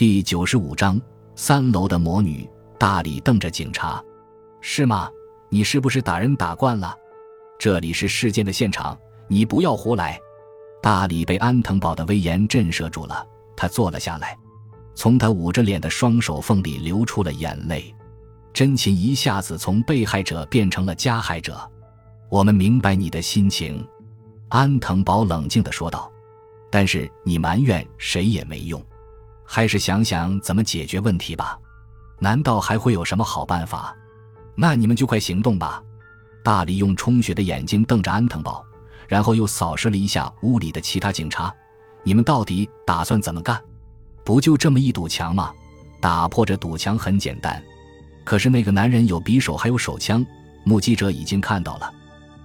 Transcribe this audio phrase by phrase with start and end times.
[0.00, 0.98] 第九十五章
[1.36, 2.48] 三楼的魔女。
[2.78, 4.02] 大李瞪着警察
[4.62, 5.10] ：“是吗？
[5.50, 6.96] 你是不是打人打惯了？
[7.58, 10.18] 这里是事件的现场，你不要胡来。”
[10.80, 13.22] 大李被安藤宝的威严震慑住了，
[13.54, 14.34] 他坐了下来，
[14.94, 17.94] 从他捂着脸的双手缝里流出了眼泪。
[18.54, 21.60] 真琴一下子从被害者变成了加害者。
[22.30, 23.86] 我们明白你的心情，
[24.48, 26.10] 安藤宝冷静地说道。
[26.70, 28.82] 但是你埋怨谁也没用，
[29.52, 31.58] 还是想想怎么解决问题吧。
[32.20, 33.92] 难道还会有什么好办法？
[34.54, 35.82] 那你们就快行动吧！
[36.44, 38.64] 大力用充血的眼睛瞪着安藤宝，
[39.08, 41.52] 然后又扫视了一下屋里的其他警察。
[42.04, 43.60] 你们到底打算怎么干？
[44.22, 45.52] 不就这么一堵墙吗？
[46.00, 47.60] 打破这堵墙很简单。
[48.22, 50.24] 可是那个男人有匕首，还有手枪，
[50.64, 51.92] 目击者已经看到了。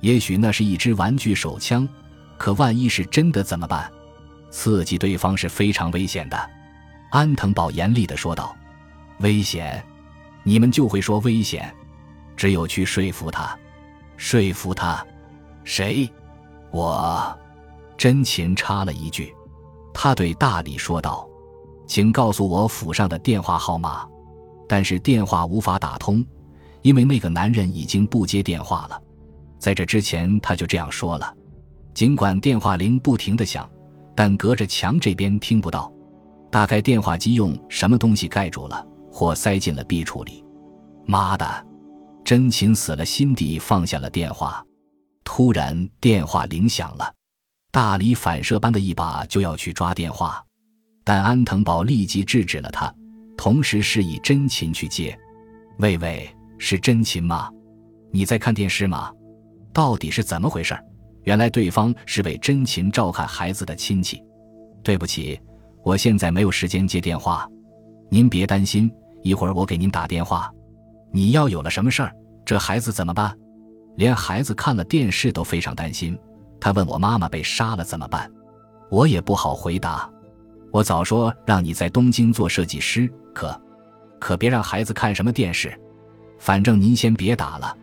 [0.00, 1.86] 也许那是一支玩具手枪，
[2.38, 3.92] 可万一是真的怎么办？
[4.50, 6.50] 刺激对方是非常危险的。
[7.10, 8.54] 安藤宝严厉地说道。
[9.20, 9.82] 危险，
[10.42, 11.74] 你们就会说危险。
[12.36, 13.58] 只有去说服他，
[14.16, 15.04] 说服他。
[15.64, 16.08] 谁？
[16.70, 17.38] 我。
[17.96, 19.34] 真琴插了一句。
[19.94, 21.26] 他对大李说道
[21.88, 24.06] ：“请告诉我府上的电话号码。”
[24.68, 26.22] 但是电话无法打通，
[26.82, 29.00] 因为那个男人已经不接电话了。
[29.58, 31.34] 在这之前他就这样说了。
[31.94, 33.66] 尽管电话铃不停的响，
[34.14, 35.90] 但隔着墙这边听不到。
[36.56, 38.82] 大概电话机用什么东西盖住了。
[39.12, 40.42] 或塞进了壁橱里。
[41.04, 41.66] 妈的！
[42.24, 44.64] 真琴死了心底放下了电话。
[45.22, 47.12] 突然电话铃响了，
[47.70, 50.42] 大李反射般的一把就要去抓电话，
[51.04, 52.90] 但安藤宝立即制止了他，
[53.36, 55.14] 同时示意真琴去接。
[55.78, 57.50] 喂喂，是真琴吗？
[58.10, 59.12] 你在看电视吗？
[59.74, 60.74] 到底是怎么回事？
[61.24, 64.22] 原来对方是为真琴照看孩子的亲戚。
[64.82, 65.40] 对不起，
[65.86, 67.48] 我现在没有时间接电话，
[68.10, 68.92] 您别担心。
[69.22, 70.50] 一会儿我给您打电话。
[71.12, 72.12] 你要有了什么事儿，
[72.44, 73.32] 这孩子怎么办？
[73.94, 76.18] 连孩子看了电视都非常担心。
[76.58, 78.28] 他问我妈妈被杀了怎么办，
[78.90, 80.10] 我也不好回答。
[80.72, 83.56] 我早说让你在东京做设计师，可
[84.18, 85.72] 可别让孩子看什么电视。
[86.40, 87.76] 反正您先别打了，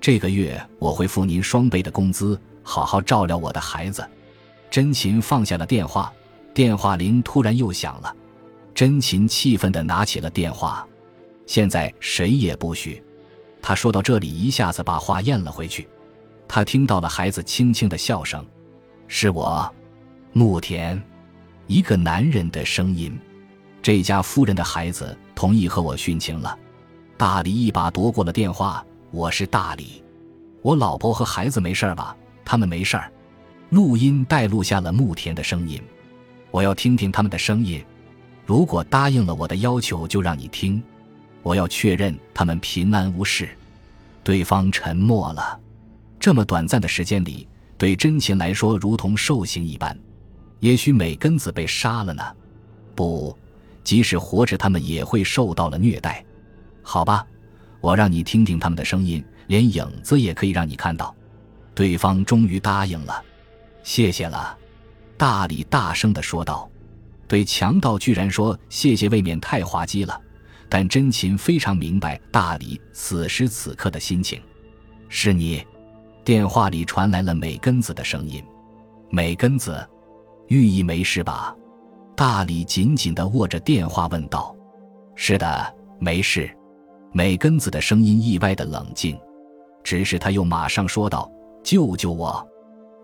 [0.00, 4.08] 这个月我会付您双倍的工资，好好照料我的孩子。
[4.70, 6.12] 真琴放下了电话，
[6.52, 8.14] 电话铃突然又响了。
[8.74, 10.86] 真琴气愤地拿起了电话，
[11.46, 13.02] 现在谁也不许。
[13.60, 15.86] 他说到这里，一下子把话咽了回去。
[16.48, 18.44] 他听到了孩子轻轻的笑声，
[19.06, 19.70] 是我，
[20.32, 21.00] 牧田，
[21.66, 23.18] 一个男人的声音。
[23.82, 26.58] 这家夫人的孩子同意和我殉情了。
[27.16, 30.02] 大李一把夺过了电话，我是大李，
[30.62, 32.16] 我老婆和孩子没事吧？
[32.44, 33.12] 他们没事儿。
[33.68, 35.80] 录音带录下了牧田的声音，
[36.50, 37.84] 我要听听他们的声音。
[38.44, 40.82] 如果答应了我的要求，就让你听。
[41.42, 43.48] 我要确认他们平安无事。
[44.22, 45.58] 对方沉默了。
[46.18, 49.96] 这么短暂的时间里，对真琴来说如同受刑一般。
[50.58, 52.22] 也许美根子被杀了呢？
[52.94, 53.34] 不，
[53.82, 56.22] 即使活着，他们也会受到了虐待。
[56.82, 57.26] 好吧，
[57.80, 61.14] 我让你听听他们的声音，连影子也可以让你看到。
[61.74, 63.24] 对方终于答应了。
[63.82, 64.54] 谢谢了，
[65.20, 66.66] 大李大声地说道。
[67.28, 70.18] 对强盗居然说谢谢，未免太滑稽了。
[70.66, 74.40] 但真琴非常明白大理此时此刻的心情。
[75.10, 75.62] 是你，
[76.24, 78.42] 电话里传来了美根子的声音。
[79.10, 79.86] 美根子，
[80.48, 81.54] 寓意没事吧？
[82.16, 84.56] 大理紧紧地握着电话问道。
[85.16, 86.50] 是的，没事。
[87.12, 89.20] 美根子的声音意外的冷静，
[89.84, 91.30] 只是他又马上说道
[91.62, 92.42] ：“救救我！”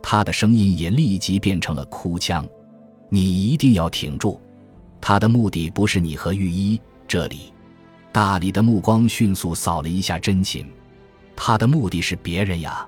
[0.09, 2.47] 他的声音也立即变成了哭腔。
[3.09, 4.41] 你一定要挺住，
[5.01, 6.81] 他的目的不是你和御医。
[7.09, 7.53] 这里，
[8.13, 10.65] 大理的目光迅速扫了一下真琴，
[11.35, 12.87] 他的目的是别人呀，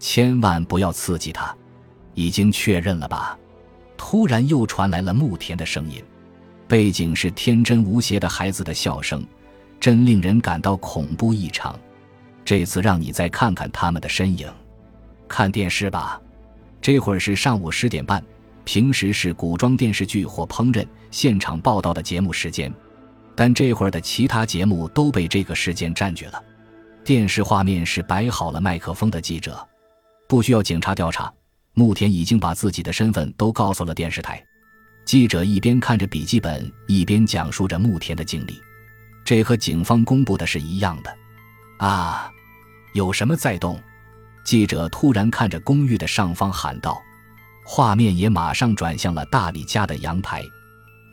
[0.00, 1.54] 千万不要刺激他。
[2.14, 3.38] 已经确认了吧？
[3.96, 6.02] 突然又传来了牧田的声音，
[6.66, 9.24] 背景是天真无邪的孩子的笑声，
[9.78, 11.78] 真令人感到恐怖异常。
[12.44, 14.52] 这次让你再看看他们的身影，
[15.28, 16.20] 看电视吧。
[16.80, 18.22] 这会儿是上午十点半。
[18.64, 22.70] 平时是古装电视剧或烹饪现场报道的节目时间，
[23.34, 26.44] 但这会儿的其他节目都被这个时间占据了。
[27.02, 29.66] 电视画面是摆好了麦克风的记者，
[30.28, 31.32] 不需要警察调查。
[31.72, 34.44] 牧田已经把自己的身份都告诉了电视台。
[35.06, 38.60] 记者一边看着笔记本，一边讲述着牧田的经历。
[39.24, 41.16] 这和警方公布的是一样的。
[41.78, 42.30] 啊，
[42.92, 43.80] 有什么在动？
[44.48, 46.98] 记者突然看着公寓的上方喊道。
[47.62, 50.42] 画面也马上转向了大理家的阳台，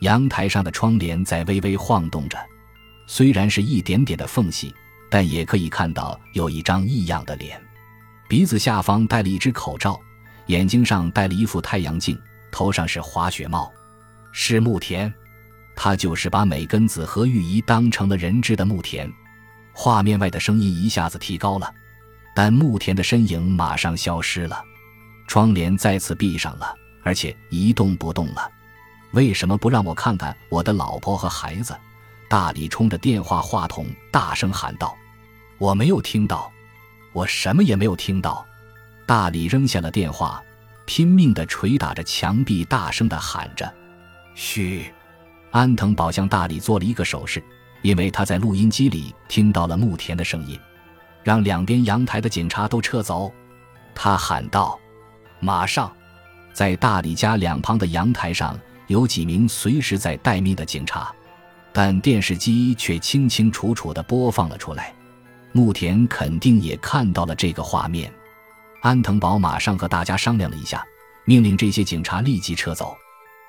[0.00, 2.38] 阳台上的窗帘在微微晃动着，
[3.06, 4.74] 虽然是一点点的缝隙，
[5.10, 7.62] 但也可以看到有一张异样的脸，
[8.26, 10.00] 鼻子下方戴了一只口罩，
[10.46, 12.18] 眼睛上戴了一副太阳镜，
[12.50, 13.70] 头上是滑雪帽，
[14.32, 15.12] 是木田，
[15.74, 19.12] 他就是把美根子和玉仪当成了人质的木田。
[19.74, 21.70] 画面外的声音一下子提高了，
[22.36, 24.62] 但牧田的身影马上消失了，
[25.26, 28.50] 窗帘再次闭上了，而且一动不动了。
[29.12, 31.74] 为什么不让我看看我的老婆和孩子？
[32.28, 34.94] 大李冲着电话话筒大声喊道
[35.56, 36.52] ：“我没有听到，
[37.14, 38.44] 我什么也没有听到。”
[39.06, 40.42] 大李扔下了电话，
[40.84, 43.72] 拼命地捶打着墙壁，大声地喊着
[44.36, 44.92] ：“嘘！”
[45.52, 47.42] 安藤宝向大李做了一个手势，
[47.80, 50.60] 因为他在录音机里听到了牧田的声音，
[51.26, 53.32] 让两边阳台的警察都撤走。
[53.96, 54.78] 他喊道
[55.40, 55.92] ：“马上！”
[56.54, 58.56] 在大李家两旁的阳台上。
[58.86, 61.12] 有几名随时在待命的警察，
[61.72, 64.94] 但电视机却清清楚楚地播放了出来。
[65.50, 68.12] 木田肯定也看到了这个画面。
[68.82, 70.86] 安藤宝马上和大家商量了一下，
[71.24, 72.96] 命令这些警察立即撤走。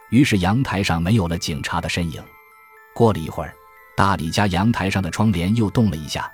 [0.10, 2.20] 于是阳台上没有了警察的身影。
[2.96, 3.54] 过了一会儿，
[3.96, 6.28] 大李家阳台上的窗帘又动了一下，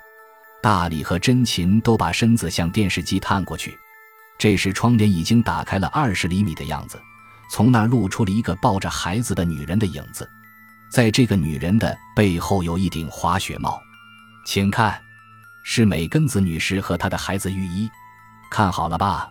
[0.64, 3.78] 大李和真琴都把身子向电视机探过去。
[4.38, 6.98] 这时窗帘已经打开了二十厘米的样子。
[7.50, 10.26] 从那儿露出了一个抱着孩子的女人的影子，
[10.90, 13.78] 在这个女人的背后有一顶滑雪帽，
[14.46, 14.98] 请看，
[15.64, 17.86] 是美根子女士和她的孩子玉一，
[18.50, 19.28] 看好了吧，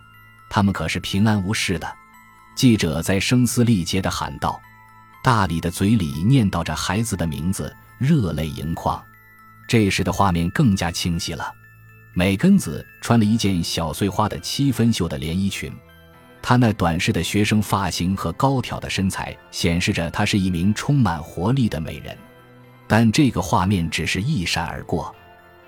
[0.48, 1.96] 他们可是平安无事的。
[2.54, 4.62] 记者在声嘶力竭地喊道，
[5.20, 9.04] 大李的嘴里念叨着孩子的名字，热泪盈眶。
[9.66, 11.52] 这时的画面更加清晰了，
[12.12, 15.72] 美根子穿了一件小碎花的七分袖的连衣裙。
[16.42, 22.16] 她那短式的学生发型和高挑的身材显示着她是一名充满活力的美人，
[22.86, 25.14] 但这个画面只是一闪而过，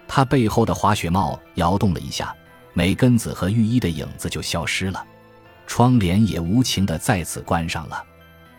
[0.07, 2.35] 她背后的滑雪帽摇动了一下，
[2.75, 5.03] 美根子和浴衣的影子就消失了，
[5.67, 8.05] 窗帘也无情地再次关上了。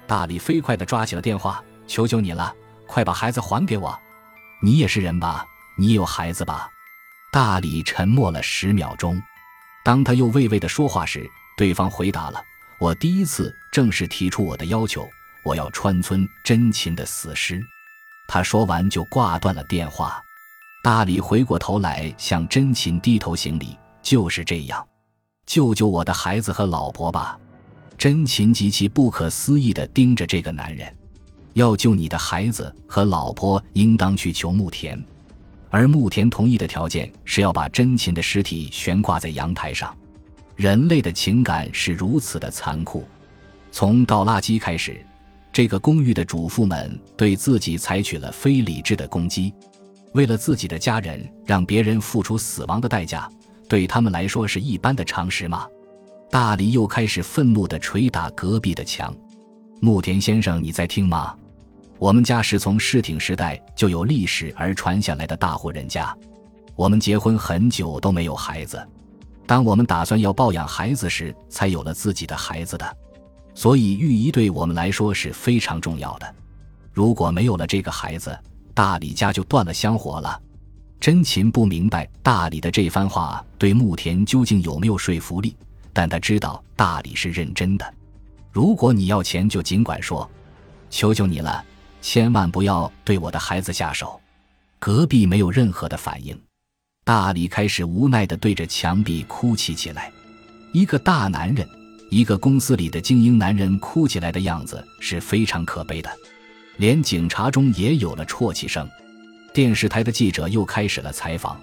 [0.07, 2.51] 大力飞快地抓起了电话：“求求你了，
[2.87, 3.95] 快把孩子还给我！
[4.61, 5.45] 你也是人吧？
[5.75, 6.69] 你有孩子吧？”
[7.31, 9.21] 大李沉默了十秒钟，
[9.83, 11.29] 当他又畏畏的说话时。
[11.57, 12.39] 对方回答了
[12.79, 15.09] ：“我第一次正式提出我的要求，
[15.43, 17.59] 我要川村真琴的死尸。”
[18.29, 20.21] 他说完就挂断了电话。
[20.83, 24.87] 大李回过头来向真琴低头行礼：“就是这样，
[25.47, 27.39] 救救我的孩子和老婆吧！”
[27.97, 30.95] 真琴极其不可思议地盯着这个男人
[31.57, 35.03] ：“要救你的孩子和老婆，应当去求木田。”
[35.71, 39.93] 而木田同意的条件是要把真琴的尸体悬挂在阳台上。
[40.55, 43.03] 人类的情感是如此的残酷。
[43.71, 45.03] 从倒垃圾开始，
[45.51, 49.51] 这个公寓的主妇们对自己采取了非理智的攻击。
[50.13, 53.27] 为了自己的家人，让别人付出死亡的代价，
[53.67, 55.67] 对他们来说是一般的常识吗？
[56.29, 59.11] 大李又开始愤怒地捶打隔壁的墙。
[59.79, 61.35] 木田先生，你在听吗？
[61.99, 66.15] 我们家是从世町时代就有历史而传下来的大户人家，
[66.75, 68.85] 我们结婚很久都没有孩子。
[69.47, 72.97] 当我们打算要抱养孩子时，才有了自己的孩子的，
[73.55, 76.35] 所以玉仪对我们来说是非常重要的。
[76.93, 78.37] 如果没有了这个孩子，
[78.73, 80.39] 大李家就断了香火了。
[80.99, 85.55] 真琴不明白大李的这番话对牧田究竟有没有说服力，
[85.93, 87.93] 但他知道大李是认真的。
[88.51, 90.29] 如果你要钱，就尽管说，
[90.89, 91.63] 求求你了，
[92.01, 94.19] 千万不要对我的孩子下手。
[94.79, 96.39] 隔壁没有任何的反应。
[97.03, 100.11] 大李开始无奈地对着墙壁哭泣起来。
[100.73, 101.67] 一个大男人，
[102.11, 106.09] 一个公司里的精英男人哭起来的样子是非常可悲的。
[106.77, 108.87] 连警察中也有了啜泣声。
[109.53, 111.59] 电视台的记者又开始了采访。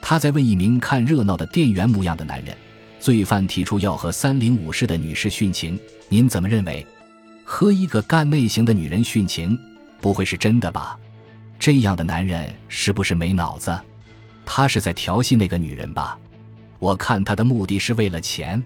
[0.00, 2.56] 他在问一名看热闹的店员模样的男人
[3.00, 6.86] ：“罪犯提出要和三零五室的女士殉情，您怎么认为？
[7.44, 9.56] 和一个干内行的女人殉情，
[10.00, 10.98] 不会是真的吧？
[11.58, 13.78] 这样的男人是不是没脑子？”
[14.46, 16.18] 他是在调戏那个女人吧？
[16.78, 18.62] 我看他的目的是为了钱，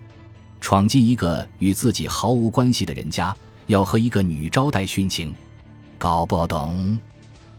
[0.61, 3.37] 闯进一个与自己毫无关系的人家，
[3.69, 5.33] 要和一个女招待殉情，
[5.97, 6.99] 搞不懂。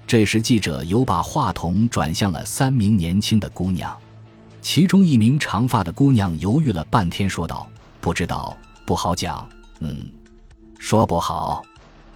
[0.06, 3.96] 这时，记者又把话筒转向了三名年轻的姑娘，
[4.62, 7.70] 其中一名长发的姑娘犹豫了半天，说道
[8.02, 9.48] ：“不知道，不好讲。
[9.80, 10.12] 嗯，
[10.80, 11.62] 说不好。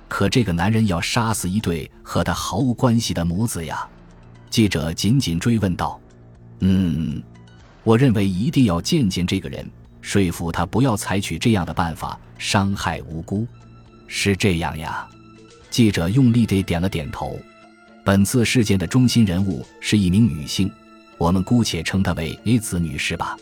[0.08, 3.88] 可这个男人要杀死一对和他毫无关系的母子呀。”
[4.50, 6.00] 记者紧紧追问道
[6.62, 7.22] ：“嗯，
[7.84, 9.70] 我认为一定要见见这个人，
[10.02, 13.48] 说服他不要采取这样的办法伤害无辜。
[14.08, 15.08] 是这样呀？”
[15.72, 17.40] 记者用力地点了点头。
[18.06, 20.72] 本次事件的中心人物是一名女性，
[21.18, 23.36] 我们姑且称她为 A 子女士吧。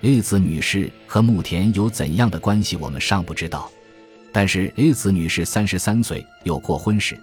[0.00, 3.70] A 子女士和牧田有怎样的关系，我们尚不知道。
[4.36, 7.18] 但是 A 子女士三十三岁，有过婚史，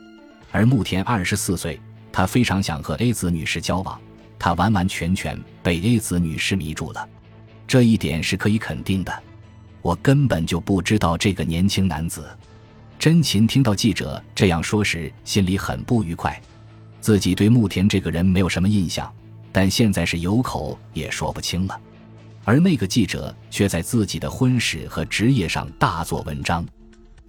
[0.51, 1.79] 而木田二十四岁，
[2.11, 4.01] 他非常想和 A 子女士交往，
[4.39, 7.07] 他完完全全被 A 子女士迷住了，
[7.67, 9.13] 这一点是可以肯定的。
[9.83, 12.25] 我根本就不知道这个年轻男子。
[12.97, 16.41] 真琴听到记者这样说时，心里很不愉快。
[16.99, 19.13] 自己对木田这个人没有什么印象，
[19.51, 21.79] 但现在是有口也说不清了。
[22.43, 26.65] 而那个记者却在自己的婚史和职业上大做文章。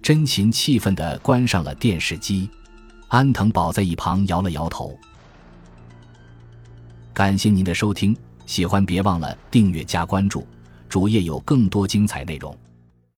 [0.05, 2.47] 真情气愤地关上了电视机。
[3.07, 4.95] 安藤宝在一旁摇了摇头。
[7.11, 10.45] 感谢您的收听，喜欢别忘了订阅加关注，
[10.87, 12.55] 主页有更多精彩内容。